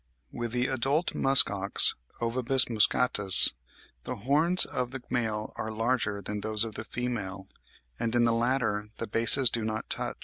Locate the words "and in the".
7.99-8.33